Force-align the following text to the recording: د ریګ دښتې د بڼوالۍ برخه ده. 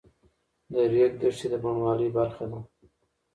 د 0.71 0.73
ریګ 0.93 1.11
دښتې 1.21 1.47
د 1.51 1.53
بڼوالۍ 1.63 2.09
برخه 2.17 2.45
ده. 2.51 2.59